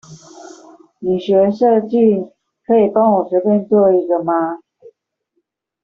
[0.97, 2.31] 你學設計，
[2.65, 4.57] 可以幫我隨便做一個嗎？